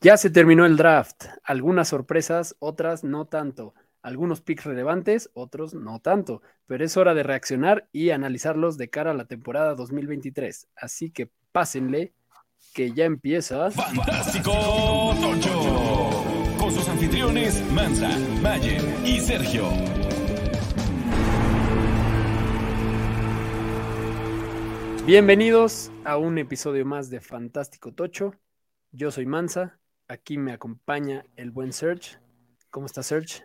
[0.00, 1.24] Ya se terminó el draft.
[1.42, 3.74] Algunas sorpresas, otras no tanto.
[4.00, 6.40] Algunos picks relevantes, otros no tanto.
[6.66, 10.68] Pero es hora de reaccionar y analizarlos de cara a la temporada 2023.
[10.76, 12.14] Así que pásenle,
[12.74, 13.72] que ya empieza.
[13.72, 14.52] Fantástico
[15.20, 16.24] Tocho.
[16.60, 19.68] Con sus anfitriones Mansa, Mayer y Sergio.
[25.04, 28.36] Bienvenidos a un episodio más de Fantástico Tocho.
[28.92, 29.80] Yo soy Mansa.
[30.10, 32.16] Aquí me acompaña el buen Serge.
[32.70, 33.44] ¿Cómo está Serge?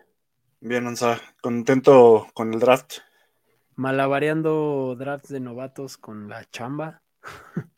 [0.60, 0.86] Bien.
[1.42, 3.00] Contento con el draft.
[3.74, 7.02] Malabareando drafts de novatos con la chamba.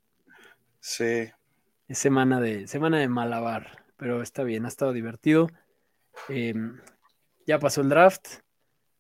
[0.78, 1.28] Sí.
[1.88, 5.48] Es semana de, semana de malabar, pero está bien, ha estado divertido.
[6.28, 6.80] Em,
[7.44, 8.28] ya pasó el draft.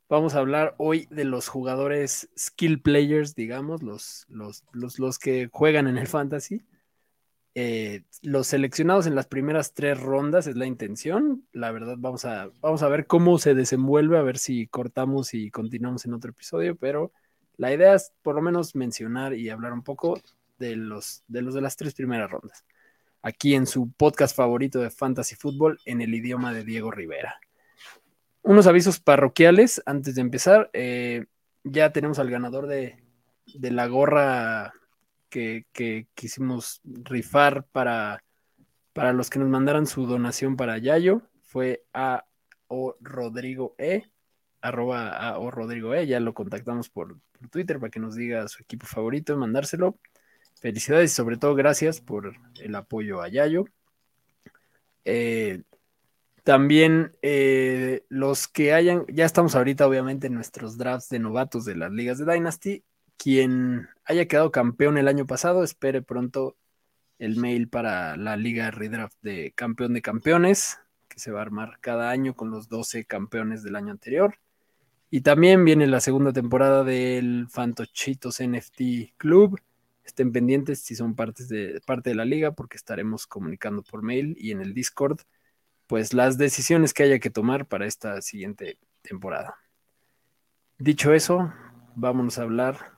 [0.08, 5.48] Vamos a hablar hoy de los jugadores skill players, digamos, los, los, los, los que
[5.52, 6.66] juegan en el fantasy.
[7.58, 11.46] Eh, los seleccionados en las primeras tres rondas es la intención.
[11.52, 15.50] La verdad, vamos a, vamos a ver cómo se desenvuelve, a ver si cortamos y
[15.50, 17.12] continuamos en otro episodio, pero
[17.56, 20.20] la idea es por lo menos mencionar y hablar un poco
[20.58, 22.66] de los de, los de las tres primeras rondas.
[23.22, 27.40] Aquí en su podcast favorito de Fantasy Football en el idioma de Diego Rivera.
[28.42, 30.68] Unos avisos parroquiales antes de empezar.
[30.74, 31.24] Eh,
[31.64, 33.02] ya tenemos al ganador de,
[33.54, 34.74] de la gorra
[35.28, 38.22] que, quisimos rifar para,
[38.92, 41.22] para los que nos mandaran su donación para Yayo.
[41.42, 42.24] Fue a
[42.68, 44.04] o Rodrigo E.
[44.60, 46.06] Arroba a o Rodrigo E.
[46.06, 47.18] Ya lo contactamos por,
[47.50, 49.98] Twitter para que nos diga su equipo favorito, mandárselo.
[50.60, 53.66] Felicidades y sobre todo gracias por el apoyo a Yayo.
[55.04, 55.62] Eh,
[56.42, 61.76] también eh, los que hayan, ya estamos ahorita obviamente en nuestros drafts de novatos de
[61.76, 62.84] las ligas de Dynasty.
[63.16, 66.56] Quien haya quedado campeón el año pasado, espere pronto
[67.18, 70.78] el mail para la liga redraft de campeón de campeones,
[71.08, 74.38] que se va a armar cada año con los 12 campeones del año anterior.
[75.10, 79.60] Y también viene la segunda temporada del Fantochitos NFT Club.
[80.04, 84.36] Estén pendientes si son partes de, parte de la liga, porque estaremos comunicando por mail
[84.38, 85.20] y en el Discord
[85.86, 89.56] pues las decisiones que haya que tomar para esta siguiente temporada.
[90.78, 91.52] Dicho eso,
[91.94, 92.95] vámonos a hablar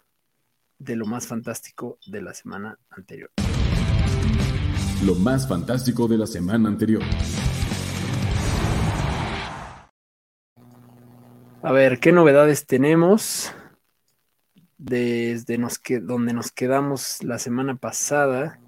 [0.78, 3.30] de lo más fantástico de la semana anterior.
[5.04, 7.02] Lo más fantástico de la semana anterior.
[11.62, 13.52] A ver, ¿qué novedades tenemos?
[14.76, 18.60] Desde nos que, donde nos quedamos la semana pasada.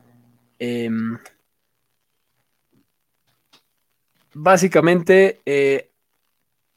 [0.58, 0.90] Eh,
[4.34, 5.90] básicamente, eh,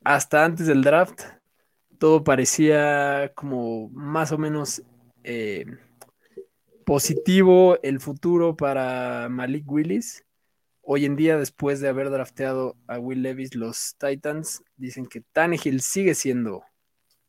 [0.04, 1.22] hasta antes del draft,
[1.98, 4.84] todo parecía como más o menos
[5.24, 5.66] eh,
[6.86, 10.26] positivo el futuro para Malik Willis.
[10.82, 15.82] Hoy en día, después de haber drafteado a Will Levis, los Titans dicen que Tannehill
[15.82, 16.64] sigue siendo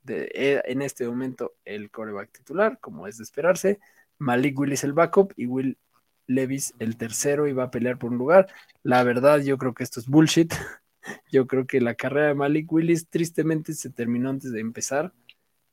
[0.06, 3.78] eh, en este momento el coreback titular, como es de esperarse.
[4.18, 5.78] Malik Willis el backup y Will
[6.26, 8.48] Levis el tercero y va a pelear por un lugar.
[8.82, 10.52] La verdad, yo creo que esto es bullshit.
[11.30, 15.12] Yo creo que la carrera de Malik Willis tristemente se terminó antes de empezar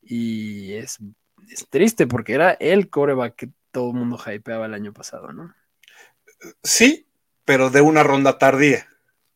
[0.01, 0.99] y es,
[1.49, 5.53] es triste porque era el coreback que todo el mundo hypeaba el año pasado, ¿no?
[6.63, 7.07] Sí,
[7.45, 8.87] pero de una ronda tardía.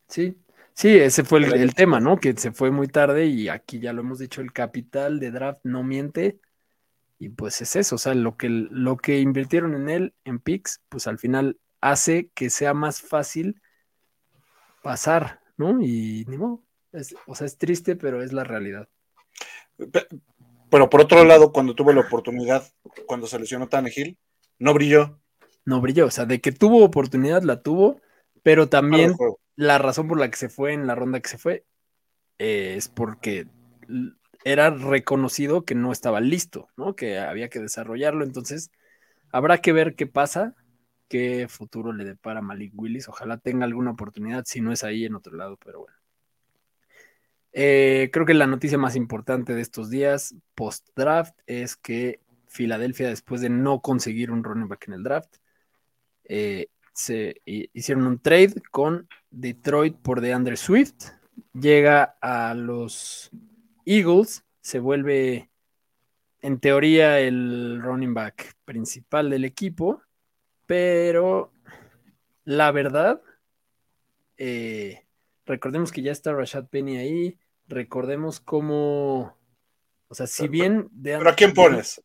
[0.08, 0.38] Sí,
[0.74, 2.18] sí, ese fue el, el tema, ¿no?
[2.18, 5.60] Que se fue muy tarde y aquí ya lo hemos dicho, el capital de draft
[5.64, 6.40] no miente
[7.18, 10.82] y pues es eso, o sea, lo que, lo que invirtieron en él, en Pix,
[10.90, 13.62] pues al final hace que sea más fácil
[14.84, 15.82] pasar, ¿no?
[15.82, 16.62] Y ni modo,
[16.92, 18.90] es, o sea, es triste, pero es la realidad.
[20.76, 22.70] Pero por otro lado, cuando tuvo la oportunidad,
[23.06, 24.18] cuando se lesionó Tannehill,
[24.60, 25.22] no brilló.
[25.64, 28.02] No brilló, o sea, de que tuvo oportunidad, la tuvo,
[28.44, 29.16] pero también
[29.56, 31.64] la razón por la que se fue en la ronda que se fue
[32.40, 33.48] eh, es porque
[34.44, 36.94] era reconocido que no estaba listo, ¿no?
[36.94, 38.26] Que había que desarrollarlo.
[38.26, 38.70] Entonces,
[39.32, 40.56] habrá que ver qué pasa,
[41.08, 43.08] qué futuro le depara Malik Willis.
[43.08, 45.96] Ojalá tenga alguna oportunidad, si no es ahí en otro lado, pero bueno.
[47.58, 53.40] Eh, creo que la noticia más importante de estos días, post-draft, es que Filadelfia, después
[53.40, 55.38] de no conseguir un running back en el draft,
[56.26, 61.12] eh, se hicieron un trade con Detroit por DeAndre Swift.
[61.54, 63.32] Llega a los
[63.86, 65.52] Eagles se vuelve,
[66.42, 70.02] en teoría, el running back principal del equipo,
[70.66, 71.52] pero
[72.46, 73.22] la verdad,
[74.38, 75.06] eh,
[75.46, 79.38] recordemos que ya está Rashad Penny ahí, recordemos cómo,
[80.08, 80.88] o sea, si bien...
[80.92, 82.02] De ¿Pero a quién pones?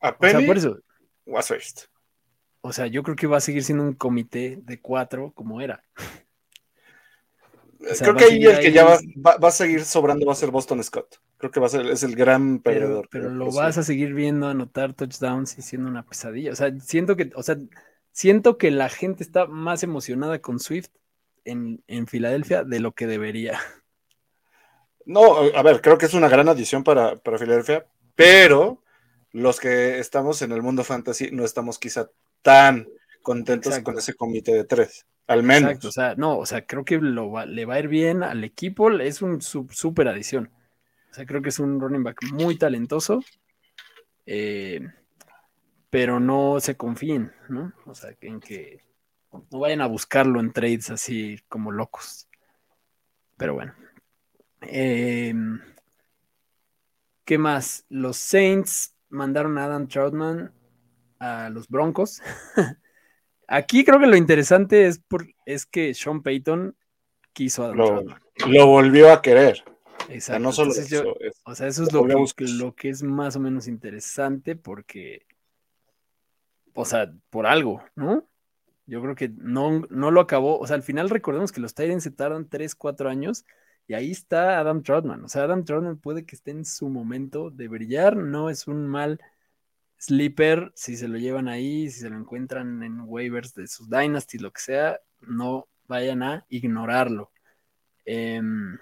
[0.00, 0.78] ¿A Penny o, sea, por eso,
[1.26, 1.84] o a Swift?
[2.60, 5.84] o sea, yo creo que va a seguir siendo un comité de cuatro como era.
[7.78, 10.26] O sea, Creo que ahí el que ahí- ya va, va- va a seguir sobrando
[10.26, 11.20] va a ser Boston Scott.
[11.36, 13.08] Creo que va a ser, es el gran perdedor.
[13.10, 16.52] pero lo Pues, vas a seguir viendo anotar touchdowns y siendo una pesadilla.
[16.52, 17.56] O sea, siento que, o sea,
[18.10, 20.88] siento que la gente está más emocionada con Swift
[21.44, 23.60] en, en Filadelfia de lo que debería.
[25.06, 28.82] No, a ver, creo que es una gran adición para, para Filadelfia, pero
[29.32, 32.10] los que estamos en el mundo fantasy no estamos quizá
[32.42, 32.88] tan
[33.22, 33.92] contentos Exacto.
[33.92, 35.06] con ese comité de tres.
[35.26, 35.70] Al menos.
[35.70, 38.22] Exacto, o sea, no, o sea, creo que lo va- le va a ir bien
[38.22, 40.50] al equipo, es un super adición.
[41.10, 43.20] O sea, creo que es un running back muy talentoso,
[44.26, 44.80] eh,
[45.90, 47.72] pero no se confíen, ¿no?
[47.86, 48.80] O sea, en que
[49.50, 52.28] no vayan a buscarlo en trades así como locos.
[53.36, 53.74] Pero bueno.
[54.70, 55.34] Eh,
[57.24, 57.84] ¿Qué más?
[57.88, 60.52] Los Saints mandaron a Adam Troutman
[61.18, 62.22] a los Broncos.
[63.48, 66.76] Aquí creo que lo interesante es, por, es que Sean Payton
[67.32, 68.20] quiso a Adam Lo- Troutman.
[68.48, 69.64] Lo volvió a querer.
[70.08, 70.40] Exacto.
[70.42, 73.34] no solo Entonces yo- eso, es- o sea, eso es que, lo que es más
[73.36, 75.26] o menos interesante porque,
[76.74, 78.28] o sea, por algo, ¿no?
[78.86, 80.60] Yo creo que no, no lo acabó.
[80.60, 83.44] O sea, al final recordemos que los Titans se tardan 3, 4 años
[83.88, 85.24] y ahí está Adam Troutman.
[85.24, 88.16] O sea, Adam Troutman puede que esté en su momento de brillar.
[88.16, 89.20] No es un mal
[89.98, 94.42] sleeper si se lo llevan ahí, si se lo encuentran en waivers de sus dynasties,
[94.42, 95.00] lo que sea.
[95.20, 97.30] No vayan a ignorarlo.
[98.04, 98.78] Em,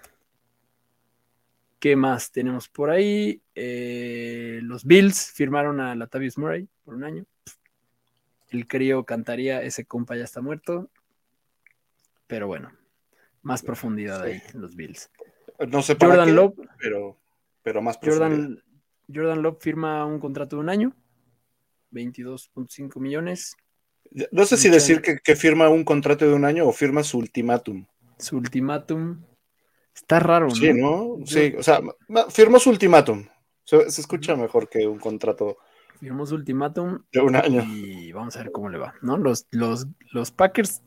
[1.79, 3.43] ¿Qué más tenemos por ahí?
[3.55, 7.27] Eh, los Bills firmaron a Latavius Murray por un año.
[8.49, 10.91] El crío cantaría, ese compa ya está muerto.
[12.27, 12.73] Pero bueno,
[13.45, 14.33] más profundidad Sí.
[14.33, 15.11] ahí en los Bills.
[15.69, 17.19] no sé para Jordan qué, Love, pero,
[17.63, 18.31] pero más profundidad.
[18.31, 18.63] Jordan,
[19.15, 20.97] Jordan Love firma un contrato de un año,
[21.93, 23.57] 22.5 millones.
[24.33, 27.19] No sé si decir que, que firma un contrato de un año o firma su
[27.19, 27.87] ultimátum.
[28.19, 29.23] Su ultimátum
[29.95, 30.55] está raro, ¿no?
[30.55, 31.17] Sí, ¿no?
[31.27, 31.81] Sí, o sea,
[32.31, 33.27] firmó su ultimátum.
[33.65, 35.57] Se, se escucha mejor que un contrato
[36.01, 37.63] Firmó su ultimátum de un año.
[37.67, 39.17] y vamos a ver cómo le va, ¿no?
[39.17, 40.83] Los, los, los Packers,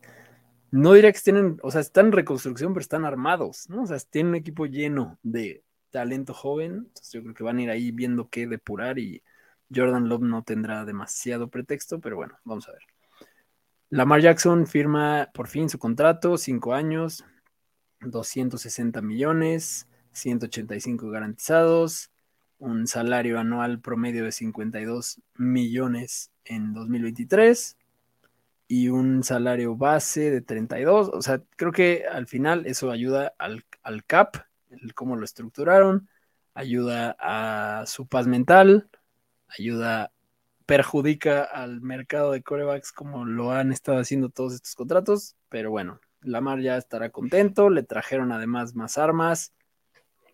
[0.72, 3.84] no diría que estén, en- o sea, están en reconstrucción, pero están armados, ¿no?
[3.84, 7.64] O sea, tienen un equipo lleno de talento joven, entonces yo creo que van a
[7.64, 9.24] ir ahí viendo qué depurar y
[9.74, 12.82] Jordan Love no tendrá demasiado pretexto, pero bueno, vamos a ver.
[13.90, 17.24] Lamar Jackson firma por fin su contrato, cinco años,
[18.02, 22.12] 260 millones, 185 garantizados,
[22.60, 27.78] un salario anual promedio de 52 millones en 2023
[28.68, 31.10] y un salario base de 32.
[31.14, 34.38] O sea, creo que al final eso ayuda al, al CAP,
[34.70, 36.10] el cómo lo estructuraron,
[36.54, 38.90] ayuda a su paz mental,
[39.48, 40.12] ayuda,
[40.66, 46.02] perjudica al mercado de corebacks como lo han estado haciendo todos estos contratos, pero bueno,
[46.22, 49.54] Lamar ya estará contento, le trajeron además más armas.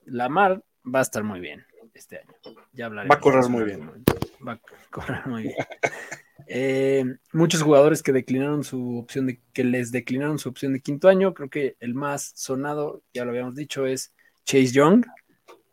[0.06, 2.34] Lamar va a estar muy bien este año.
[2.72, 4.04] Ya hablaremos Va a correr muy en bien.
[4.46, 4.60] Va a
[4.90, 5.56] correr muy bien.
[6.48, 11.08] Eh, muchos jugadores que declinaron su opción de que les declinaron su opción de quinto
[11.08, 11.34] año.
[11.34, 14.14] Creo que el más sonado, ya lo habíamos dicho, es
[14.46, 15.06] Chase Young.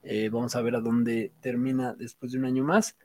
[0.03, 2.97] Eh, vamos a ver a dónde termina después de un año más.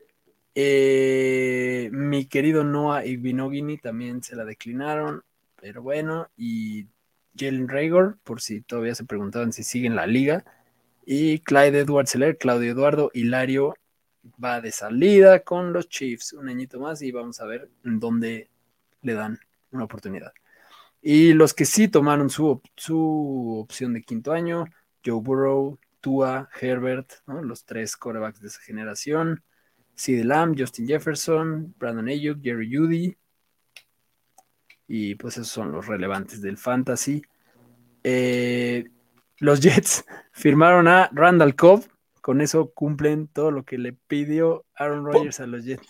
[0.55, 5.23] Eh, mi querido Noah Igbinogini también se la declinaron,
[5.61, 6.87] pero bueno, y
[7.37, 10.45] Jalen Rager, por si todavía se preguntaban si siguen la liga,
[11.05, 13.75] y Clyde Edwards Claudio Eduardo Hilario
[14.43, 18.49] va de salida con los Chiefs un añito más y vamos a ver en dónde
[19.01, 19.39] le dan
[19.71, 20.33] una oportunidad.
[21.01, 24.65] Y los que sí tomaron su, su opción de quinto año,
[25.05, 29.43] Joe Burrow, Tua, Herbert, los tres quarterbacks de esa generación,
[29.95, 33.17] CeeDee Lamb, Justin Jefferson, Brandon Ayuk, Jerry Judy.
[34.87, 37.23] Y pues esos son los relevantes del fantasy.
[38.03, 38.85] Eh,
[39.39, 41.85] los Jets firmaron a Randall Cobb.
[42.25, 45.87] Con eso cumplen todo lo que le pidió Aaron Rodgers a los Jets.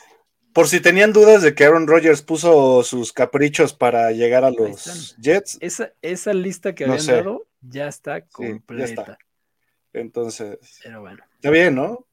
[0.52, 5.16] Por si tenían dudas de que Aaron Rodgers puso sus caprichos para llegar a los
[5.18, 7.14] Jets, Esa, esa lista que No habían sé.
[7.14, 8.84] dado ya está ya completa.
[9.02, 9.18] está.
[9.94, 12.06] entonces Pero bueno, está bien, ¿no?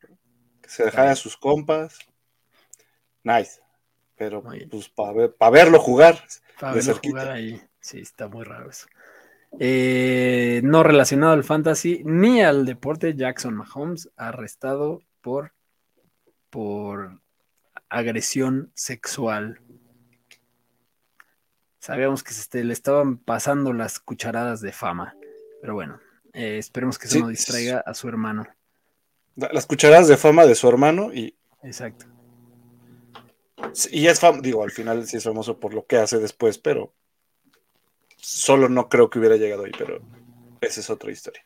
[0.61, 1.99] Que se dejara sus compas.
[3.25, 3.61] Nice.
[4.15, 6.25] Pero pues para ver, pa verlo jugar.
[6.61, 7.23] para verlo cerquita.
[7.23, 7.61] jugar ahí.
[7.81, 8.87] Sí, está muy raro eso.
[9.59, 15.53] Eh, no relacionado al fantasy ni al deporte, Jackson Mahomes arrestado por,
[16.51, 17.21] por
[17.89, 19.61] agresión sexual.
[21.79, 25.17] Sabíamos que se este- le estaban pasando las cucharadas de fama,
[25.61, 26.01] pero bueno,
[26.33, 27.21] eh, esperemos que eso Sí.
[27.23, 28.47] no distraiga a su hermano.
[29.37, 32.07] Las cucharadas de fama de su hermano y Exacto.
[33.91, 36.93] y es famoso, digo, al final sí es famoso por lo que hace después, pero
[38.23, 40.01] solo no creo que hubiera llegado ahí, pero
[40.61, 41.45] esa es otra historia.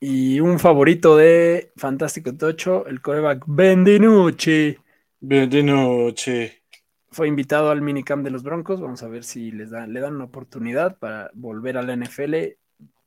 [0.00, 4.76] Y un favorito de Fantástico Tocho, el coreback Bendinucci.
[5.20, 6.50] Bendinucci.
[7.10, 8.80] Fue invitado al minicamp de los Broncos.
[8.80, 12.34] Vamos a ver si les dan, le dan una oportunidad para volver a la NFL,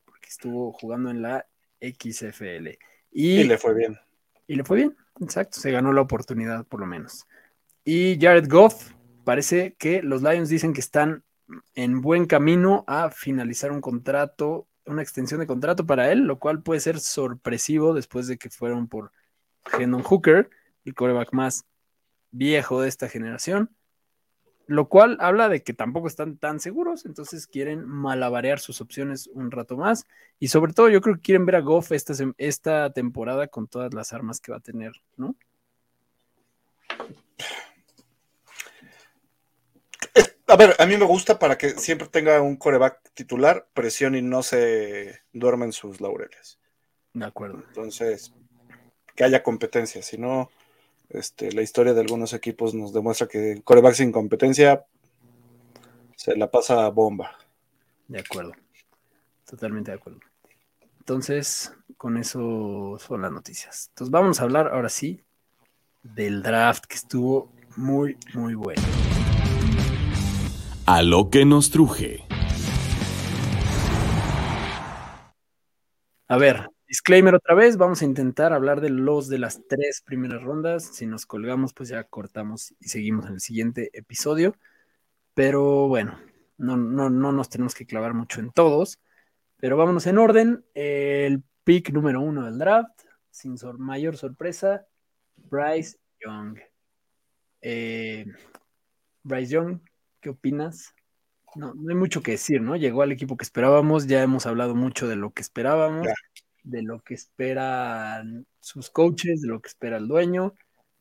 [0.06, 1.46] porque estuvo jugando en la
[1.80, 2.70] XFL.
[3.12, 3.98] Y, le fue bien.
[4.48, 5.60] Y le fue bien, exacto.
[5.60, 7.28] Se ganó la oportunidad, por lo menos.
[7.84, 8.92] Y Jared Goff,
[9.24, 11.24] parece que los Lions dicen que están
[11.76, 16.62] en buen camino a finalizar un contrato, una extensión de contrato para él, lo cual
[16.62, 19.12] puede ser sorpresivo después de que fueron por
[19.78, 20.50] Hendon Hooker,
[20.86, 21.66] el coreback más
[22.32, 23.72] viejo de esta generación
[24.70, 29.50] lo cual habla de que tampoco están tan seguros, entonces quieren malabarear sus opciones un
[29.50, 30.06] rato más
[30.38, 33.96] y sobre todo yo creo que quieren ver a Goff esta, esta temporada con todas
[33.96, 35.36] las armas que va a tener, ¿no?
[40.50, 44.24] A ver, a mí me gusta para que siempre tenga un coreback titular, presión y
[44.24, 46.58] no se duermen sus laureles.
[47.14, 47.64] De acuerdo.
[47.68, 48.34] Entonces,
[49.16, 50.50] que haya competencia, si no,
[51.10, 54.88] este, la historia de algunos equipos nos demuestra que coreback sin competencia
[56.16, 57.38] se la pasa a bomba.
[58.08, 58.54] De acuerdo.
[59.48, 60.20] Totalmente de acuerdo.
[60.98, 63.90] Entonces, con eso son las noticias.
[63.90, 65.24] Entonces, vamos a hablar ahora sí
[66.02, 68.82] del draft que estuvo muy, muy bueno.
[70.92, 72.26] A lo que nos truje.
[76.28, 80.42] A ver, Disclaimer otra vez, vamos a intentar hablar de los de las tres primeras
[80.42, 80.86] rondas.
[80.96, 84.56] Si nos colgamos, pues ya cortamos y seguimos en el siguiente episodio.
[85.36, 86.20] Pero bueno,
[86.58, 88.98] no, no, no nos tenemos que clavar mucho en todos.
[89.58, 90.66] Pero vámonos en orden.
[90.74, 94.88] El pick número uno del draft, sin mayor sorpresa,
[95.38, 96.58] Bryce Young.
[97.62, 98.26] Eh,
[99.22, 99.82] Bryce Young,
[100.22, 100.94] ¿qué opinas?
[101.56, 102.76] No, no hay mucho que decir, ¿no?
[102.76, 106.08] Llegó al equipo que esperábamos, ya hemos hablado mucho de lo que esperábamos
[106.64, 110.54] de lo que esperan sus coaches, de lo que espera el dueño.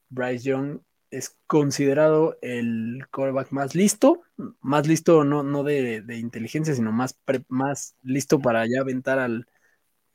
[0.09, 4.23] Bryce Young es considerado el quarterback más listo,
[4.61, 9.47] más listo no, no de, inteligencia, sino más, más listo para ya aventar al,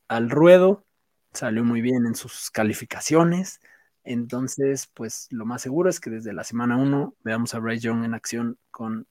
[0.08, 0.84] al ruedo.
[1.32, 3.60] Salió muy bien en sus calificaciones.
[4.04, 8.04] Entonces, pues lo más seguro es que desde la semana 1 veamos a Bryce Young
[8.04, 9.06] en acción con,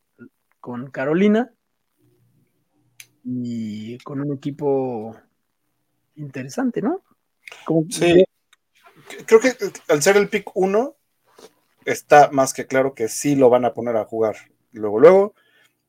[0.59, 1.51] con Carolina
[3.23, 5.15] y con un equipo
[6.15, 7.01] interesante, ¿no?
[7.89, 8.23] sí,
[9.25, 9.53] creo que
[9.87, 10.95] al ser el pick 1,
[11.85, 14.35] está más que claro que sí lo van a poner a jugar
[14.71, 15.35] luego, luego,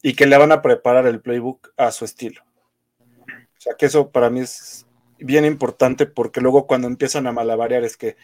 [0.03, 2.43] y que le van a preparar el playbook a su estilo.
[3.29, 4.87] O sea, que eso para mí es
[5.19, 8.17] bien importante porque luego cuando empiezan a malabarear es que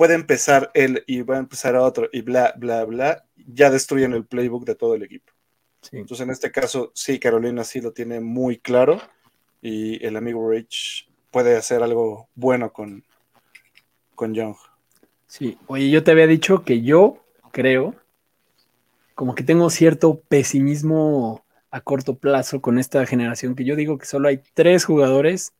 [0.00, 4.14] puede empezar él y va a empezar a otro y bla, bla, bla, ya destruyen
[4.14, 5.30] el playbook de todo el equipo.
[5.92, 8.98] Entonces, en este caso, sí, Carolina sí lo tiene muy claro
[9.60, 13.04] y el amigo Rich puede hacer algo bueno con,
[14.14, 14.56] con Young.
[15.26, 17.94] Sí, oye, yo te había dicho que yo creo,
[19.14, 24.06] como que tengo cierto pesimismo a corto plazo con esta generación, que yo digo que
[24.06, 25.52] solo hay tres jugadores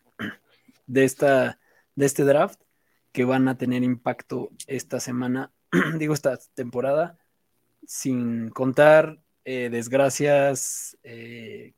[0.86, 1.58] de, esta,
[1.94, 2.58] de este draft
[3.12, 5.52] que van a tener impacto esta semana,
[5.98, 7.18] digo esta temporada,
[7.86, 11.74] sin contar eh, desgracias, eh,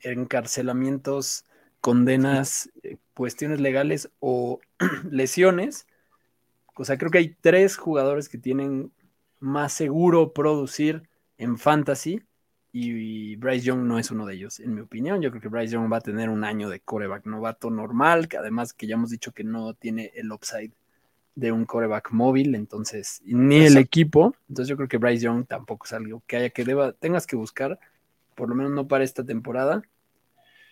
[0.00, 1.44] encarcelamientos
[1.80, 4.60] condenas, eh, cuestiones legales o
[5.10, 5.86] lesiones.
[6.74, 8.92] O sea, creo que hay tres jugadores que tienen
[9.40, 11.08] más seguro producir
[11.38, 12.22] en fantasy
[12.86, 15.20] y Bryce Young no es uno de ellos, en mi opinión.
[15.20, 18.36] Yo creo que Bryce Young va a tener un año de coreback novato normal, que
[18.36, 20.72] además que ya hemos dicho que no tiene el upside
[21.34, 24.34] de un coreback móvil, entonces, ni el equipo.
[24.48, 27.36] Entonces yo creo que Bryce Young tampoco es algo que haya que deba, tengas que
[27.36, 27.78] buscar,
[28.34, 29.82] por lo menos no para esta temporada.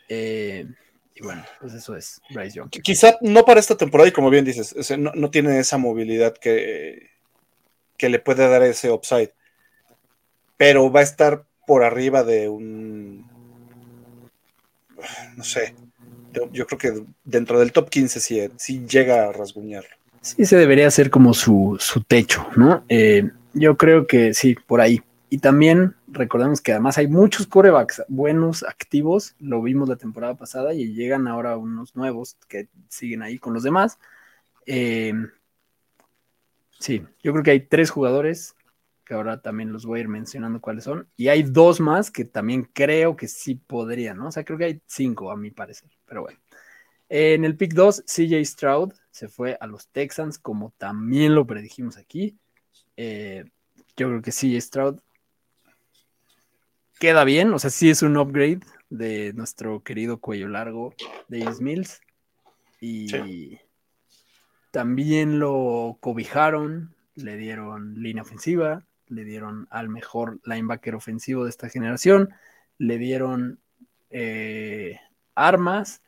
[0.09, 0.67] Eh,
[1.15, 2.69] y bueno, pues eso es Bryce Young.
[2.69, 7.11] Quizá no para esta temporada, y como bien dices, no, tiene esa movilidad que,
[7.97, 9.33] que le puede dar ese upside.
[10.57, 13.27] Pero va a estar por arriba de un.
[15.37, 15.75] No sé.
[16.53, 19.91] Yo creo que dentro del top 15 sí, llega a rasguñarlo.
[20.21, 22.85] Sí, se debería hacer como su, techo, ¿no?
[22.89, 25.03] Eh, yo creo que sí, por ahí.
[25.31, 30.75] Y también recordemos que además hay muchos corebacks buenos, activos, lo vimos la temporada pasada
[30.75, 33.99] y llegan ahora unos nuevos que siguen ahí con los demás.
[34.67, 35.15] Eh,
[36.79, 38.55] sí, yo creo que hay tres jugadores
[39.07, 41.09] que ahora también los voy a ir mencionando cuáles son.
[41.17, 44.29] Y hay dos más que también creo que sí podrían, ¿no?
[44.29, 46.39] O sea, creo que hay cinco a mi parecer, pero bueno.
[47.09, 51.97] En el pick 2, CJ Stroud se fue a los Texans, como también lo predijimos
[51.97, 52.37] aquí.
[52.97, 53.45] Eh,
[53.97, 54.99] Yo creo que sí, Stroud
[56.99, 58.61] queda bien, o sea, sí es un upgrade
[58.91, 60.95] de nuestro querido cuello largo
[61.29, 62.01] Davis Mills.
[62.81, 63.61] Y Sí.
[64.73, 71.69] también lo cobijaron, le dieron línea ofensiva, le dieron al mejor linebacker ofensivo de esta
[71.69, 72.31] generación,
[72.79, 73.61] le dieron
[74.11, 74.99] eh,
[75.35, 76.03] armas,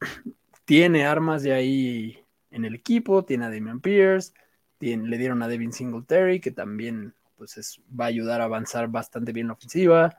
[0.64, 4.32] tiene armas de ahí en el equipo, tiene a Damian Pierce,
[4.80, 9.32] le dieron a Devin Singletary, que también pues es- va a ayudar a avanzar bastante
[9.32, 10.16] bien la ofensiva,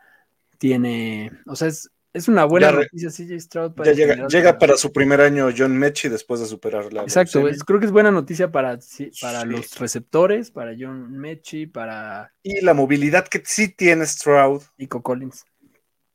[0.57, 4.77] tiene, o sea, es, es una buena Ya noticia CJ Stroud Ya llega, llega para-
[4.77, 7.03] su primer año John Mechie después de superar la.
[7.03, 8.79] Exacto, es- creo que es buena noticia para,
[9.21, 9.47] para Sí.
[9.47, 15.45] los receptores, para John Mechie, para Y la movilidad que sí tiene Stroud, Nico Collins.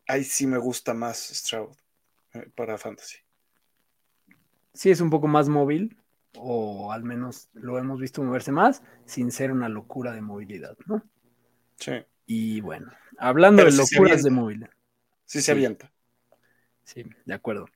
[0.09, 1.75] ahí sí me gusta más Stroud
[2.35, 3.19] eh, para Fantasy.
[4.73, 5.97] Sí es un poco más móvil,
[6.37, 11.05] o al menos lo hemos visto moverse más, sin ser una locura de movilidad, ¿no?
[11.77, 11.93] Sí,
[12.27, 14.71] Y bueno, hablando Pero de locuras de movilidad.
[15.25, 15.93] Sí se avienta.
[16.85, 17.67] Sí, de acuerdo.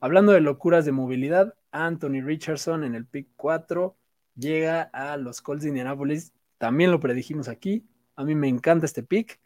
[0.00, 3.96] Hablando de locuras de movilidad, Anthony Richardson en el pick 4
[4.36, 6.32] llega a los Colts de Indianapolis.
[6.58, 7.86] También lo predijimos aquí.
[8.14, 9.40] A mí me encanta este pick.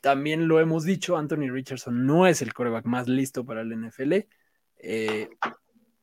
[0.00, 4.26] También lo hemos dicho, Anthony Richardson no es el coreback más listo para el NFL,
[4.76, 5.30] eh,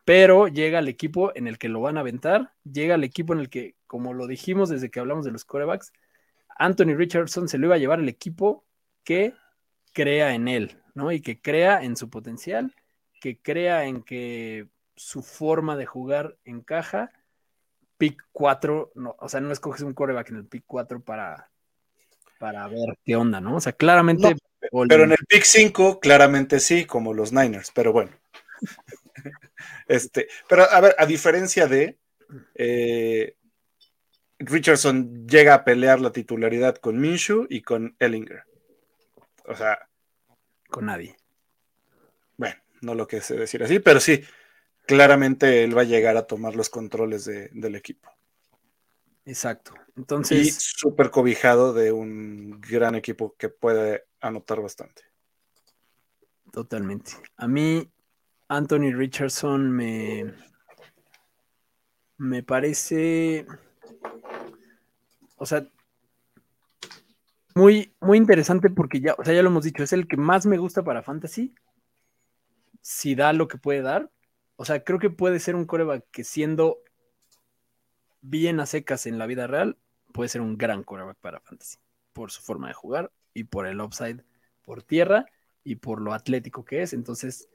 [0.06, 3.42] pero llega al equipo en el que lo van a aventar, llega al equipo en
[3.42, 5.94] el que, como lo dijimos desde que hablamos de los corebacks,
[6.58, 8.66] Anthony Richardson se lo iba a llevar al equipo
[9.04, 9.36] que
[9.94, 11.12] crea en él, ¿no?
[11.12, 12.76] Y que crea en su potencial,
[13.20, 17.12] que crea en que su forma de jugar encaja.
[17.98, 21.52] Pick 4, no, o sea, no escoges un coreback en el pick 4 para,
[22.40, 23.56] para ver qué onda, ¿no?
[23.56, 24.36] O sea, claramente.
[24.72, 28.12] No, Pero en el pick 5, claramente sí, como los Niners, pero bueno.
[29.88, 32.00] este, pero a ver, a diferencia de
[32.56, 33.36] eh,
[34.40, 38.44] Richardson llega a pelear la titularidad con Minshew y con Ellinger.
[39.46, 39.88] O sea,
[40.70, 41.16] con nadie.
[42.38, 44.24] bueno, no lo quise decir así, pero sí,
[44.86, 48.10] claramente él va a llegar a tomar los controles de- del equipo.
[49.26, 49.74] Exacto.
[49.96, 55.04] Y Entonces, súper cobijado de un gran equipo que puede anotar bastante.
[56.52, 57.12] totalmente.
[57.38, 57.90] A mí,
[58.48, 60.34] Anthony Richardson me,
[62.18, 63.46] me parece,
[65.38, 65.68] o sea,
[67.56, 70.46] muy, muy interesante porque ya, o sea, ya lo hemos dicho, es el que más
[70.46, 71.54] me gusta para Fantasy.
[72.82, 74.12] Si da lo que puede dar.
[74.56, 76.80] O sea, creo que puede ser un coreback que siendo
[78.22, 79.78] bien a secas en la vida real,
[80.14, 81.78] puede ser un gran coreback para Fantasy.
[82.14, 84.24] Por su forma de jugar y por el upside
[84.64, 85.26] por tierra
[85.64, 86.94] y por lo atlético que es.
[86.94, 87.50] Entonces,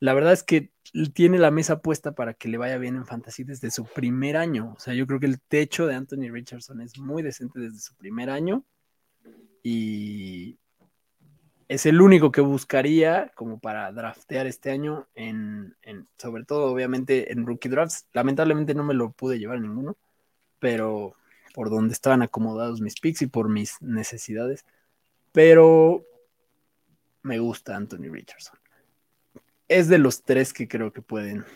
[0.00, 0.72] la verdad es que
[1.14, 4.74] tiene la mesa puesta para que le vaya bien en fantasy desde su primer año.
[4.76, 7.94] O sea, yo creo que el techo de Anthony Richardson es muy decente desde su
[7.96, 8.64] primer año
[9.64, 10.58] y
[11.68, 15.74] es el único que buscaría como para draftear este año en,
[16.18, 18.06] sobre todo obviamente en rookie drafts.
[18.12, 19.96] Lamentablemente no me lo pude llevar ninguno,
[20.58, 21.16] pero
[21.54, 24.66] por donde estaban acomodados mis picks y por mis necesidades.
[25.32, 26.04] Pero
[27.22, 28.58] me gusta Anthony Richardson.
[29.66, 31.46] Es de los tres que creo que pueden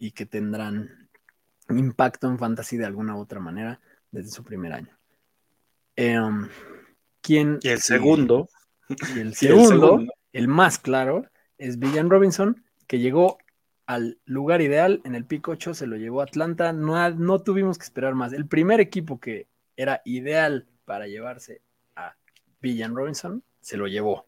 [0.00, 1.08] y que tendrán
[1.68, 4.98] impacto en fantasy de alguna otra manera desde su primer año.
[5.94, 6.48] Em,
[7.22, 8.48] ¿quién Y el segundo,
[8.88, 11.24] Y el y el segundo, segundo, el más claro,
[11.58, 13.38] es Villan Robinson, que llegó
[13.86, 17.78] al lugar ideal en el pick 8, se lo llevó a Atlanta, no, no tuvimos
[17.78, 18.32] que esperar más.
[18.32, 21.62] El primer equipo que era ideal para llevarse
[21.96, 22.14] a
[22.60, 24.24] Villan Robinson, se lo llevó.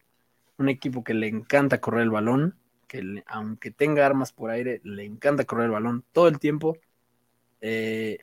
[0.57, 2.55] Un equipo que le encanta correr el balón,
[2.87, 6.77] que le- aunque tenga armas por aire, le encanta correr el balón todo el tiempo.
[7.61, 8.19] Eh,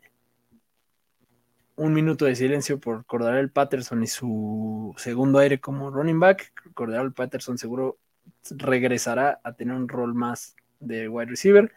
[1.83, 6.53] un minuto de silencio por Cordarel Patterson y su segundo aire como running back.
[6.75, 7.99] Cordarel Patterson seguro
[8.51, 11.73] regresará a tener un rol más de wide receiver.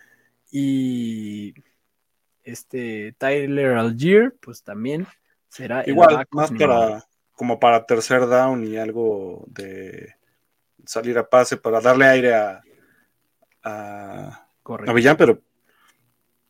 [0.52, 1.56] Y
[2.44, 5.08] este Tyler Algier, pues también
[5.50, 10.15] será igual, más para como para tercer down y algo de
[10.86, 12.62] salir a pase para darle aire a,
[13.63, 14.48] a,
[14.94, 15.41] Villán, pero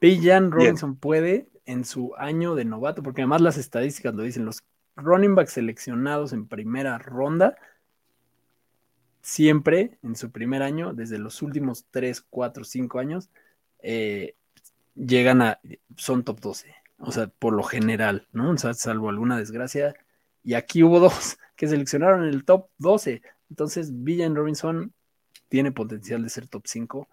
[0.01, 4.63] Villan Robinson puede en su año de novato, porque además las estadísticas lo dicen, los
[4.95, 7.55] running backs seleccionados en primera ronda,
[9.21, 13.29] siempre en su primer año, desde los últimos 3, 4, 5 años,
[13.79, 14.35] eh,
[14.95, 15.59] llegan a,
[15.95, 18.57] son top 12, o sea, por lo general, ¿no?
[18.57, 19.95] Salvo alguna desgracia.
[20.43, 23.21] Y aquí hubo dos que seleccionaron en el top 12.
[23.49, 24.93] Entonces, Villan Robinson
[25.49, 27.07] tiene potencial de ser top 5,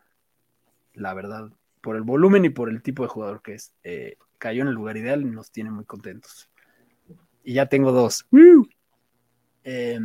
[0.95, 3.73] la verdad, por el volumen y por el tipo de jugador que es.
[3.85, 6.51] Eh, cayó en el lugar ideal y nos tiene muy contentos.
[7.45, 8.27] y ya tengo dos.
[9.63, 10.01] Eh,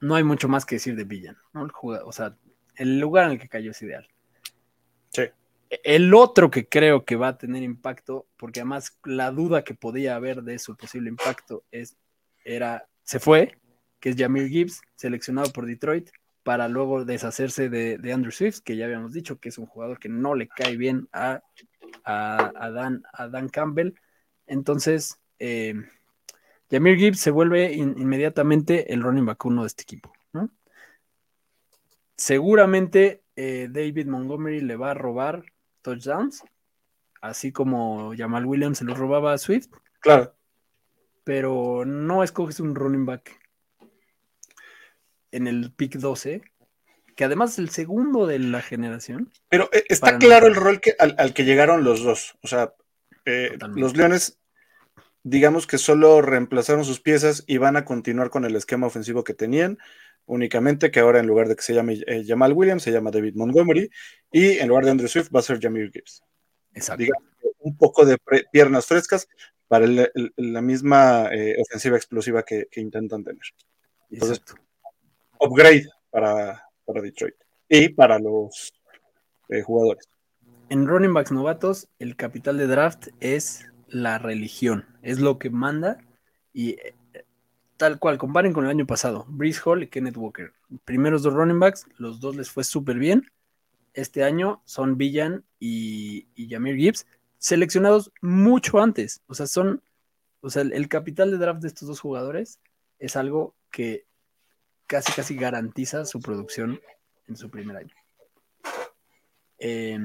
[0.00, 1.38] no hay mucho más que decir de Villan.
[1.54, 1.66] ¿no?
[1.82, 2.36] O sea,
[2.76, 4.06] el lugar en el que cayó es ideal.
[5.08, 5.22] Sí.
[5.82, 10.14] El otro que creo que va a tener impacto, porque además la duda que podía
[10.14, 11.96] haber de su posible impacto es,
[12.44, 13.56] era, se fue,
[13.98, 16.10] que es Jamir Gibbs, seleccionado por Detroit,
[16.42, 19.98] para luego deshacerse de, de, Andrew Swift, que ya habíamos dicho que es un jugador
[19.98, 21.42] que no le cae bien a,
[22.04, 23.94] a, a Dan, a Dan Campbell.
[24.46, 25.74] Entonces, eh,
[26.70, 30.12] Jamir Gibbs se vuelve in, inmediatamente el running back uno de este equipo.
[30.32, 30.50] ¿no?
[32.16, 35.44] Seguramente eh, David Montgomery le va a robar
[35.82, 36.42] touchdowns,
[37.20, 39.68] así como Jamal Williams se lo robaba a Swift.
[40.00, 40.34] Claro.
[41.24, 43.40] Pero no escoges un running back
[45.30, 46.42] en el pick 12,
[47.14, 49.30] que además es el segundo de la generación.
[49.48, 52.36] Pero eh, está claro el rol que, al, al, que llegaron los dos.
[52.42, 52.74] O sea,
[53.24, 54.38] eh, los Leones,
[55.22, 59.34] digamos que solo reemplazaron sus piezas y van a continuar con el esquema ofensivo que
[59.34, 59.78] tenían.
[60.26, 63.34] Únicamente que ahora en lugar de que se llame eh, Jamal Williams, se llama David
[63.34, 63.90] Montgomery.
[64.32, 66.22] Y en lugar de Andrew Swift va a ser Jamir Gibbs.
[66.72, 67.02] Exacto.
[67.02, 68.18] Digamos, un poco de
[68.52, 69.28] piernas frescas
[69.68, 73.42] para el, el, la misma eh, ofensiva explosiva que, que intentan tener.
[74.10, 74.62] Entonces, Exacto.
[75.40, 77.34] upgrade para, para, Detroit
[77.68, 78.72] y para los
[79.48, 80.08] eh, jugadores.
[80.68, 85.98] En running backs novatos, el capital de draft es la religión, es lo que manda
[86.52, 86.94] y eh,
[87.76, 90.52] tal cual, comparen con el año pasado, Breeze Hall y Kenneth Walker.
[90.84, 93.30] Primeros dos running backs, los dos les fue súper bien.
[93.92, 97.06] Este año son Villan y, y Jamir Gibbs,
[97.38, 99.22] seleccionados mucho antes.
[99.26, 99.82] O sea, son,
[100.40, 102.60] o sea, el, el capital de draft de estos dos jugadores
[102.98, 104.06] es algo que
[104.86, 106.80] casi casi garantiza su producción
[107.28, 107.94] en su primer año.
[109.58, 109.98] Eh,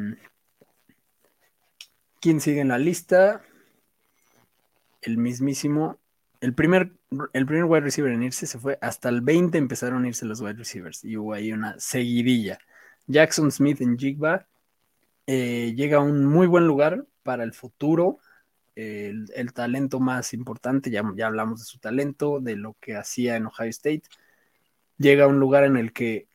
[2.22, 3.42] ¿Quién sigue en la lista?
[5.02, 5.98] El mismísimo.
[6.42, 6.92] El primer,
[7.34, 10.42] el primer wide receiver en irse se fue hasta el 20 empezaron a irse los
[10.42, 12.60] wide receivers y hubo ahí una seguidilla.
[13.08, 14.48] Jackson Smith en Jigba
[15.28, 18.20] eh, llega a un muy buen lugar para el futuro.
[18.76, 23.36] El, el, talento más importante, ya, ya hablamos de su talento, de lo que hacía
[23.36, 24.04] en Ohio State
[25.00, 26.28] llega a un lugar en el que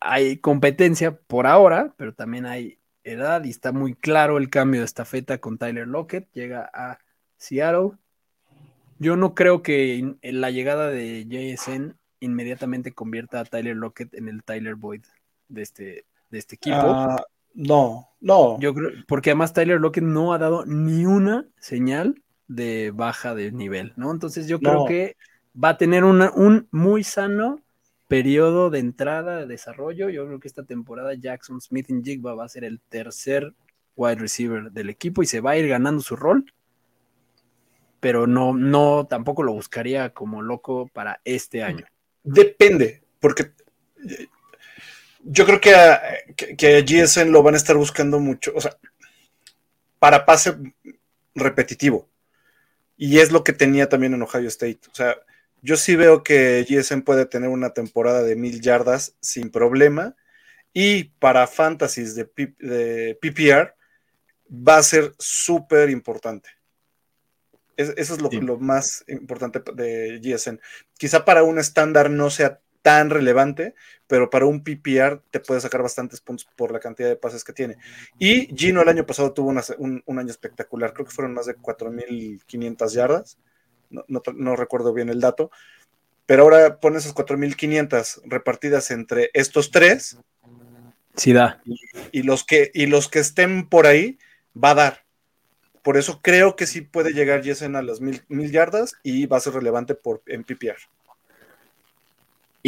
[0.00, 4.86] hay competencia por ahora, pero también hay edad y está muy claro el cambio de
[4.86, 6.98] estafeta con Tyler Lockett, llega a
[7.36, 7.92] Seattle.
[8.98, 14.42] Yo no creo que la llegada de JSN inmediatamente convierta a Tyler Lockett en el
[14.42, 15.02] Tyler Boyd
[15.48, 16.76] de este, de este equipo.
[16.78, 17.16] Uh,
[17.54, 18.58] no, no.
[18.58, 23.52] Yo creo, porque además Tyler Lockett no ha dado ni una señal de baja de
[23.52, 24.10] nivel, ¿no?
[24.10, 24.84] Entonces yo creo No.
[24.86, 25.16] que
[25.62, 27.62] va a tener un muy sano
[28.08, 30.08] periodo de entrada, de desarrollo.
[30.10, 33.54] Yo creo que esta temporada Jackson Smith en Jigba va a ser el tercer
[33.96, 36.44] wide receiver del equipo y se va a ir ganando su rol.
[38.00, 41.86] Pero no, no, tampoco lo buscaría como loco para este año.
[42.22, 43.52] Depende, porque
[45.22, 46.00] yo creo que a,
[46.36, 48.76] que, que GSN lo van a estar buscando mucho, o sea,
[49.98, 50.56] para pase
[51.34, 52.08] repetitivo.
[52.96, 54.80] Y es lo que tenía también en Ohio State.
[54.90, 55.16] O sea,
[55.66, 60.14] yo sí veo que GSM puede tener una temporada de mil yardas sin problema.
[60.72, 63.74] Y para fantasies de, P de PPR
[64.48, 66.50] va a ser súper importante.
[67.76, 68.40] Es, eso es lo, sí.
[68.40, 70.58] lo, más importante de GSM.
[70.96, 73.74] Quizá para un estándar no sea tan relevante,
[74.06, 77.52] pero para un PPR te puede sacar bastantes puntos por la cantidad de pases que
[77.52, 77.76] tiene.
[78.20, 81.46] Y Gino el año pasado tuvo una, un, un, año espectacular, creo que fueron más
[81.46, 83.38] de 4.500 yardas,
[83.90, 85.50] no, no, no, recuerdo bien el dato,
[86.26, 90.18] pero ahora pon esas 4.500 repartidas entre estos tres.
[91.14, 91.60] Sí da.
[91.64, 91.78] Y,
[92.12, 94.18] y, los que, y los que estén por ahí,
[94.62, 95.06] va a dar.
[95.82, 99.36] Por eso creo que sí puede llegar Jessen a las mil, mil yardas y va
[99.36, 100.78] a ser relevante por, en PPR.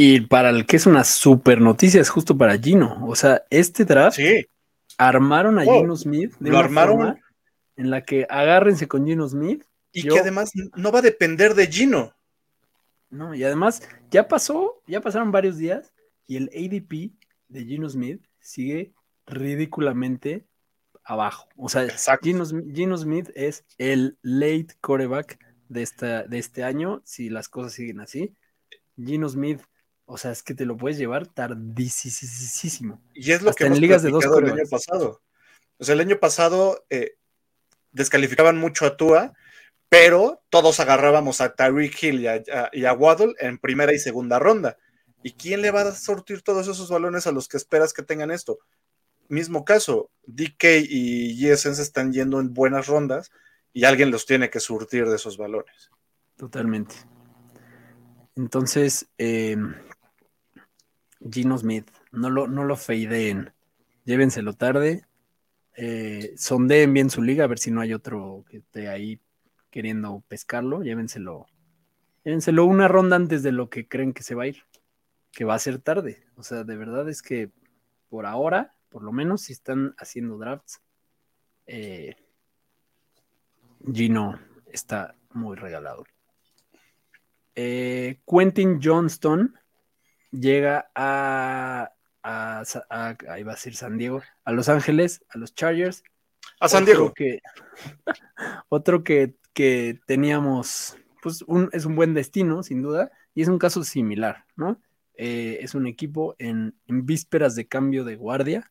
[0.00, 3.04] Y para el que es una super noticia es justo para Gino.
[3.08, 4.46] O sea, este draft sí.
[4.96, 7.18] armaron a oh, Gino Smith de lo armaron
[7.76, 9.64] en la que agárrense con Gino Smith.
[9.92, 12.14] Y yo, que además no va a depender de Gino.
[13.10, 15.92] No, y además ya pasó, ya pasaron varios días
[16.26, 17.12] y el ADP
[17.48, 18.92] de Gino Smith sigue
[19.26, 20.46] ridículamente
[21.04, 21.48] abajo.
[21.56, 21.88] O sea,
[22.22, 27.72] Gino, Gino, Smith es el late quarterback de, esta, de este año, si las cosas
[27.72, 28.34] siguen así.
[28.96, 29.62] Gino Smith
[30.10, 33.02] o sea, es que te lo puedes llevar tardísimo.
[33.12, 35.20] Y es lo Hasta que en ligas de dos el año pasado.
[35.76, 37.18] O sea, el año pasado eh,
[37.92, 39.34] descalificaban mucho a Tua,
[39.88, 42.20] pero todos agarrábamos a Tyreek Hill
[42.72, 44.76] y a, Waddle en primera y segunda ronda.
[45.22, 48.30] ¿Y quién le va a sortir todos esos balones a los que esperas que tengan
[48.30, 48.58] esto?
[49.28, 53.30] Mismo caso, DK y se están yendo en buenas rondas
[53.72, 55.90] y alguien los tiene que surtir de esos balones.
[56.36, 56.94] Totalmente.
[58.36, 59.56] Entonces, eh,
[61.30, 63.52] Gino Smith, no lo, no lo feideen,
[64.04, 65.04] llévenselo tarde,
[65.76, 69.20] eh, sondeen bien su liga, a ver si no hay otro que esté ahí
[69.78, 71.46] queriendo pescarlo, llévenselo,
[72.24, 74.64] llévenselo una ronda antes de lo que creen que se va a ir,
[75.30, 76.26] que va a ser tarde.
[76.34, 77.52] O sea, de verdad es que
[78.08, 80.80] por ahora, por lo menos si están haciendo drafts,
[81.68, 82.16] eh,
[83.94, 86.04] Gino está muy regalado.
[87.54, 89.54] Eh, Quentin Johnston
[90.32, 91.92] llega a,
[92.24, 96.02] a, a- ahí va a ser San Diego, a Los Ángeles, a los Chargers.
[96.58, 97.14] A San Otro Diego.
[97.14, 97.40] Que,
[98.68, 103.58] otro que, que teníamos, pues un- es un buen destino, sin duda, y es un
[103.58, 104.80] caso similar, ¿no?
[105.14, 108.70] Eh, es un equipo en, en vísperas de cambio de guardia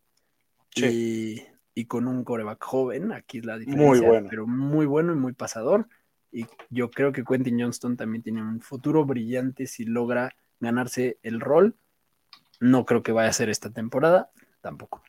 [0.75, 4.27] y, y con un coreback joven, aquí es la diferencia, bueno.
[4.29, 5.87] pero muy bueno y muy pasador.
[6.31, 11.39] Y yo creo que Quentin Johnston también tiene un futuro brillante si logra ganarse el
[11.39, 11.75] rol.
[12.59, 14.29] No creo que vaya a ser esta temporada,
[14.61, 15.03] tampoco.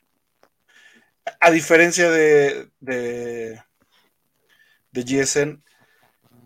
[1.41, 3.63] A diferencia de, de,
[5.05, 5.63] de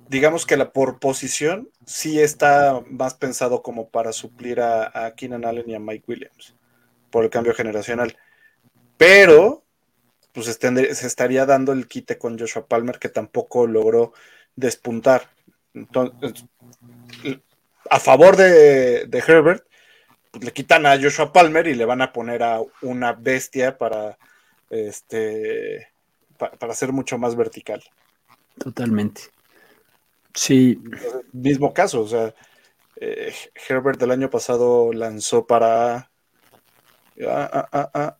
[0.08, 5.70] digamos que la por posición sí está más pensado como para suplir a, Keenan Allen
[5.70, 6.54] y a Mike Williams
[7.10, 8.16] por el cambio generacional.
[8.96, 9.64] Pero,
[10.32, 14.12] pues se estaría dando el quite con Joshua Palmer, que tampoco logró
[14.56, 15.30] despuntar.
[15.74, 16.44] Entonces,
[17.90, 19.66] a favor de, Herbert,
[20.30, 24.18] pues le quitan a Joshua Palmer y le van a poner a una bestia para
[24.70, 25.88] este
[26.38, 27.82] pa- para ser mucho más vertical.
[28.58, 29.22] Totalmente.
[30.34, 30.80] Sí,
[31.32, 32.34] Mismo caso, o sea,
[32.96, 33.32] eh,
[33.68, 36.08] Herbert del año pasado lanzó para ah,
[37.52, 38.16] ah, ah, ah,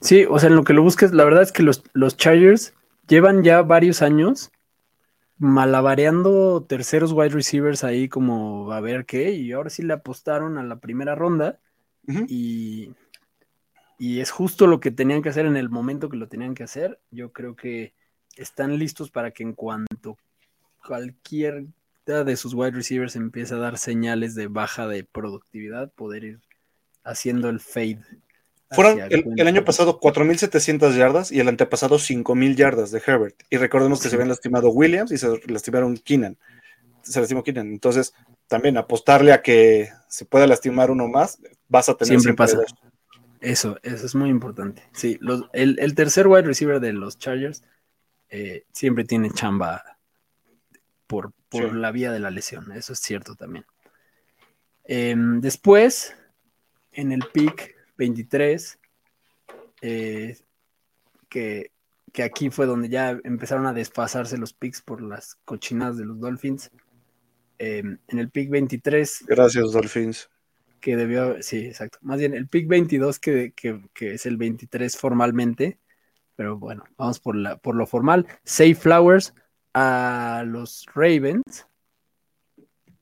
[0.00, 2.74] sí, o sea, en lo que lo busques, la verdad es que los, los Chargers
[3.08, 4.50] llevan ya varios años
[5.38, 10.62] malabareando terceros wide receivers ahí como a ver qué, y ahora sí le apostaron a
[10.62, 11.58] la primera ronda
[12.28, 12.90] y,
[13.98, 16.62] y es justo lo que tenían que hacer en el momento que lo tenían que
[16.64, 17.00] hacer.
[17.10, 17.94] Yo creo que
[18.36, 20.18] están listos para que en cuanto
[20.86, 21.64] cualquier
[22.06, 26.40] de sus wide receivers empiece a dar señales de baja de productividad, poder ir
[27.02, 28.00] haciendo el fade.
[28.70, 29.46] Fueron el, el Quentin.
[29.48, 33.34] año pasado 4.700 yardas y el antepasado 5.000 yardas de Herbert.
[33.50, 34.10] Y recordemos que Sí.
[34.10, 36.36] se habían lastimado Williams y se lastimaron Keenan.
[37.02, 37.68] Se lastimó Keenan.
[37.72, 38.12] Entonces,
[38.46, 42.56] también apostarle a que se pueda lastimar uno más, vas a tener Siempre pasa.
[42.58, 42.74] dos.
[43.40, 44.82] Eso, eso es muy importante.
[44.92, 47.62] Sí, los- el, el tercer wide receiver de los Chargers
[48.28, 49.98] eh, siempre tiene chamba
[51.06, 51.76] por, por Sí.
[51.76, 52.72] la vía de la lesión.
[52.72, 53.64] Eso es cierto también.
[54.84, 56.14] Em, después,
[56.92, 58.78] en el pick 23,
[59.82, 60.36] eh,
[61.28, 61.70] que,
[62.12, 66.18] que aquí fue donde ya empezaron a desfasarse los picks por las cochinadas de los
[66.20, 66.70] Dolphins.
[67.58, 70.28] Em, en el pick 23, Gracias, Dolphins.
[70.86, 71.98] Que debió, sí, exacto.
[72.02, 75.80] Más bien el pick 22 que, que, que es el 23 formalmente,
[76.36, 78.24] pero bueno, vamos por, la, por lo formal.
[78.44, 79.34] Say Flowers
[79.74, 81.66] a los Ravens.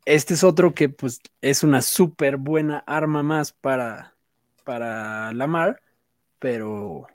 [0.06, 4.16] Este es otro que pues es una súper buena arma más para,
[4.64, 5.82] para Lamar,
[6.38, 7.06] pero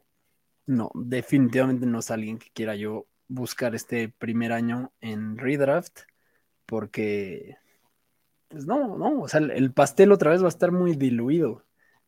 [0.67, 6.01] no, definitivamente no es alguien que quiera yo buscar este primer año en redraft,
[6.67, 7.57] porque
[8.49, 11.63] pues no, no, o sea, el- el pastel otra vez va a estar muy diluido.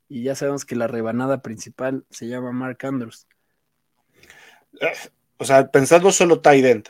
[0.10, 3.28] Y ya sabemos que la rebanada principal se llama Mark Andrews.
[5.38, 6.90] O sea, pensando solo tight end.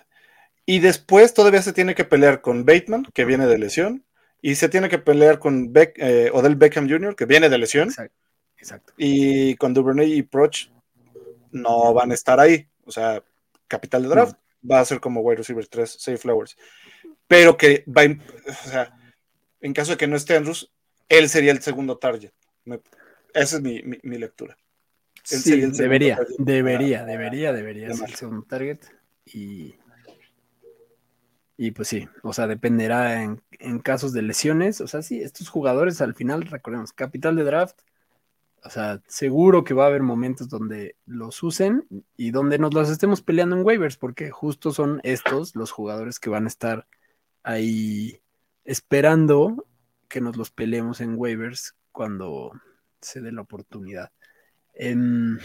[0.65, 4.03] Y después todavía se tiene que pelear con Bateman, que viene de lesión.
[4.41, 7.89] Y se tiene que pelear con Beck- eh, Odell Beckham Jr., que viene de lesión.
[7.89, 8.15] Exacto.
[8.57, 8.93] Exacto.
[8.97, 10.69] Y con Duvernay y Proch
[11.51, 12.67] no van a estar ahí.
[12.85, 13.23] O sea,
[13.67, 14.35] capital de draft
[14.69, 16.57] va a ser como wide receiver 3, Safe Flowers.
[17.27, 18.95] Pero que va, o sea,
[19.61, 20.71] en caso de que no esté Andrews,
[21.09, 22.31] él sería el segundo target.
[22.65, 22.81] Me-
[23.33, 24.57] esa es mi, mi- mi lectura.
[25.29, 28.79] Él Sí, sería el segundo debería, debería, para- debería, debería de ser el segundo target.
[29.25, 29.75] Y,
[31.57, 34.81] y pues sí, o sea, dependerá en, en casos de lesiones.
[34.81, 37.79] O sea, sí, estos jugadores al final, recordemos, capital de draft.
[38.63, 42.89] O sea, seguro que va a haber momentos donde los usen y donde nos los
[42.89, 46.87] estemos peleando en waivers, porque justo son estos los jugadores que van a estar
[47.43, 48.21] ahí
[48.65, 49.65] esperando
[50.07, 52.51] que nos los peleemos en waivers cuando
[53.01, 54.11] se dé la oportunidad.
[54.73, 55.39] Em,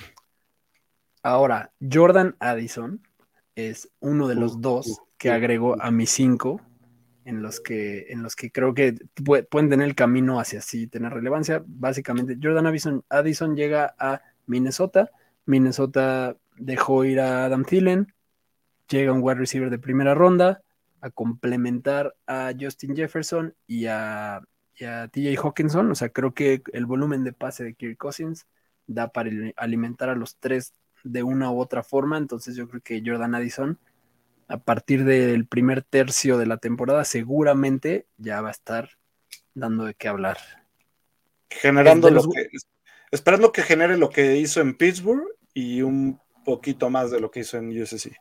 [1.22, 3.00] ahora, Jordan Addison
[3.54, 5.80] es uno de los dos que agrego uh.
[5.80, 6.60] a mis cinco,
[7.24, 10.86] en los que, en los que creo que pu- pueden tener el camino hacia sí
[10.86, 11.62] tener relevancia.
[11.66, 15.10] Básicamente, Jordan Addison, Addison llega a Minnesota.
[15.44, 18.14] Minnesota dejó ir a Adam Thielen,
[18.88, 20.62] llega un wide receiver de primera ronda
[21.00, 24.42] a complementar a Justin Jefferson y a,
[24.78, 25.90] TJ Hawkinson.
[25.90, 28.46] O sea, creo que el volumen de pase de Kirk Cousins
[28.86, 32.18] da para alimentar a los tres de una u otra forma.
[32.18, 33.78] Entonces yo creo que Jordan Addison,
[34.48, 38.90] a partir del primer tercio de la temporada, seguramente ya va a estar
[39.54, 40.38] dando de qué hablar.
[41.48, 42.48] Generando lo que,
[43.10, 47.40] esperando que genere lo que hizo en Pittsburgh y un poquito más de lo que
[47.40, 48.12] hizo en USC.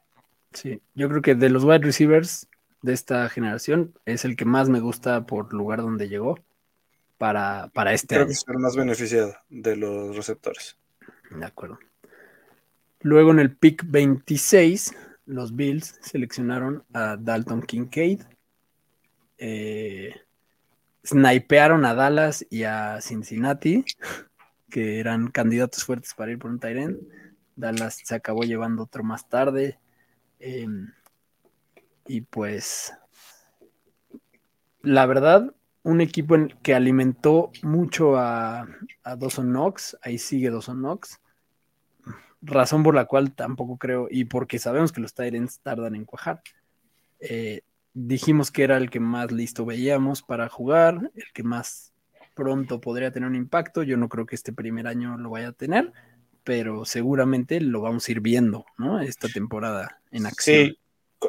[0.54, 2.48] Sí, yo creo que de los wide receivers
[2.86, 6.40] de esta generación es el que más me gusta por lugar donde llegó
[7.18, 10.78] para, para este creo que es el más beneficiado de los receptores.
[11.32, 11.80] De acuerdo.
[13.02, 14.96] Luego en el pick 26,
[15.26, 18.22] los Bills seleccionaron a Dalton Kincaid.
[19.38, 20.14] Eh,
[21.06, 23.84] snipearon a Dallas y a Cincinnati,
[24.70, 27.00] que eran candidatos fuertes para ir por un Tyrant.
[27.56, 29.80] Dallas se acabó llevando otro más tarde.
[30.40, 30.92] Em,
[32.08, 32.94] y pues,
[34.82, 38.68] la verdad, un equipo en que alimentó mucho a,
[39.04, 41.20] a Dawson Knox, ahí sigue Dawson Knox,
[42.42, 46.42] razón por la cual tampoco creo, y porque sabemos que los Tyrants tardan en cuajar.
[47.20, 47.62] Eh,
[47.94, 51.94] dijimos que era el que más listo veíamos para jugar, el que más
[52.36, 53.84] pronto podría tener un impacto.
[53.84, 55.92] Yo no creo que este primer año lo vaya a tener,
[56.44, 59.00] pero seguramente lo vamos a ir viendo, ¿no?
[59.00, 60.68] Esta temporada en acción.
[60.68, 60.80] Sí,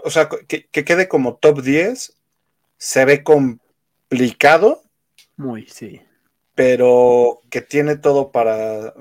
[0.05, 2.15] o sea, que, quede como top 10
[2.79, 4.83] se ve complicado.
[5.37, 6.03] Muy, sí.
[6.55, 8.95] Pero que tiene todo para,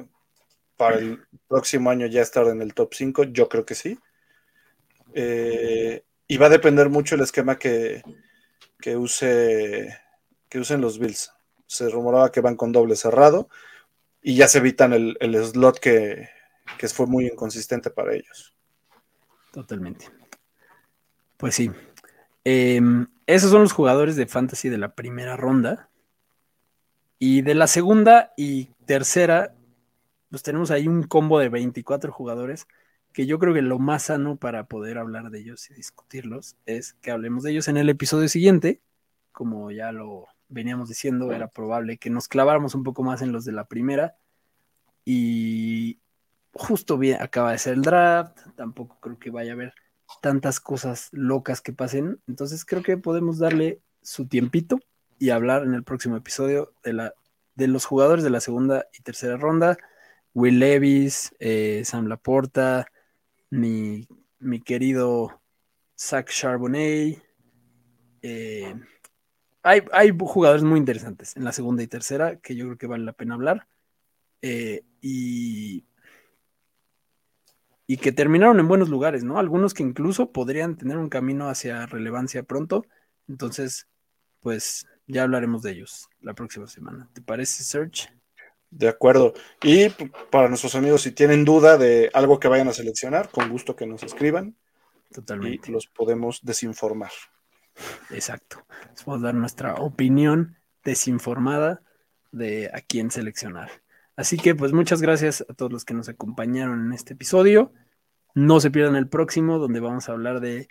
[0.77, 3.97] para el próximo año ya estar en el top 5, yo creo que sí.
[5.13, 8.01] Eh, y va a depender mucho el esquema que,
[8.79, 9.97] que, use,
[10.49, 11.31] que usen los Bills.
[11.67, 13.49] Se rumoraba que van con doble cerrado
[14.21, 16.29] y ya se evitan el, slot que,
[16.91, 18.55] fue muy inconsistente para ellos.
[19.51, 20.07] Totalmente.
[21.37, 21.71] Pues sí.
[22.43, 25.89] Em, esos son los jugadores de fantasy de la primera ronda.
[27.17, 29.55] Y de la segunda y tercera,
[30.29, 32.67] pues tenemos ahí un combo de 24 jugadores
[33.13, 36.95] que yo creo que lo más sano para poder hablar de ellos y discutirlos es
[36.95, 38.81] que hablemos de ellos en el episodio siguiente.
[39.31, 43.45] Como ya lo veníamos diciendo, era probable que nos claváramos un poco más en los
[43.45, 44.17] de la primera.
[45.05, 45.99] Y
[46.51, 49.73] justo bien, acaba de ser el draft, tampoco creo que vaya a haber
[50.21, 52.19] tantas cosas locas que pasen.
[52.27, 54.79] Entonces creo que podemos darle su tiempito
[55.19, 57.13] y hablar en el próximo episodio de, la,
[57.55, 59.77] de los jugadores de la segunda y tercera ronda.
[60.33, 62.85] Will Levis, eh, Sam Laporta,
[63.49, 64.07] mi,
[64.39, 65.41] mi querido
[65.97, 67.23] Zach Charbonnet.
[68.21, 68.75] Eh,
[69.63, 73.13] hay, jugadores muy interesantes en la segunda y tercera que yo creo que vale la
[73.13, 73.67] pena hablar.
[74.41, 75.85] Eh, y,
[77.87, 79.37] y que terminaron en buenos lugares, ¿no?
[79.37, 82.85] Algunos que incluso podrían tener un camino hacia relevancia pronto.
[83.27, 83.87] Entonces,
[84.39, 87.09] pues ya hablaremos de ellos la próxima semana.
[87.13, 88.09] ¿Te parece, Serge?
[88.71, 89.33] De acuerdo.
[89.61, 89.89] Y
[90.31, 93.85] para nuestros amigos, si tienen duda de algo que vayan a seleccionar, con gusto que
[93.85, 94.55] nos escriban.
[95.11, 95.69] Totalmente.
[95.69, 97.11] Y los podemos desinformar.
[98.09, 98.65] Exacto.
[98.91, 101.81] Les podemos dar nuestra opinión desinformada
[102.31, 103.69] de a quién seleccionar.
[104.15, 107.73] Así que pues muchas gracias a todos los que nos acompañaron en este episodio.
[108.33, 110.67] No se pierdan el próximo donde vamos a hablar de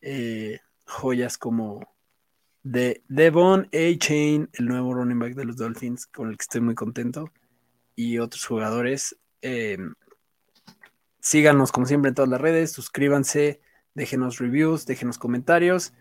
[0.00, 1.80] eh, joyas como
[2.62, 3.98] de Devon A.
[3.98, 7.30] Chain, el nuevo running back de los Dolphins, con el que estoy muy contento,
[7.94, 9.16] y otros jugadores.
[9.42, 9.78] Eh,
[11.20, 13.60] síganos como siempre en todas las redes, suscríbanse,
[13.94, 15.92] déjenos reviews, déjenos comentarios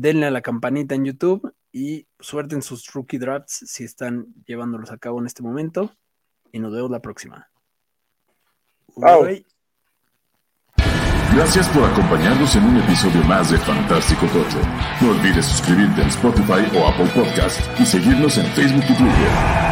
[0.00, 4.98] denle a la campanita en YouTube y suelten sus rookie drafts si están llevándolos a
[4.98, 5.92] cabo en este momento.
[6.52, 7.48] Y nos vemos la próxima.
[11.34, 14.58] Gracias por acompañarnos en un episodio más de Fantástico Tocho.
[15.00, 19.67] No olvides suscribirte en Spotify o Apple Podcast y seguirnos en Facebook y Twitter.